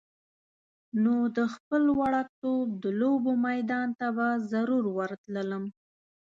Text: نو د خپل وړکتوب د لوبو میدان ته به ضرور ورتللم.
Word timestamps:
نو 1.03 1.15
د 1.37 1.39
خپل 1.53 1.83
وړکتوب 1.99 2.65
د 2.83 2.85
لوبو 3.01 3.31
میدان 3.47 3.87
ته 3.99 4.07
به 4.15 4.27
ضرور 4.51 4.83
ورتللم. 4.97 5.63